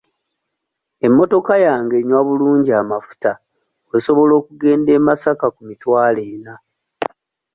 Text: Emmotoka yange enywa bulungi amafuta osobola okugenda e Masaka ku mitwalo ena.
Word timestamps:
Emmotoka 1.05 1.53
yange 1.65 1.95
enywa 2.01 2.21
bulungi 2.27 2.71
amafuta 2.81 3.31
osobola 3.95 4.33
okugenda 4.39 4.91
e 4.97 4.99
Masaka 5.07 5.45
ku 5.55 5.61
mitwalo 5.69 6.19
ena. 6.33 6.55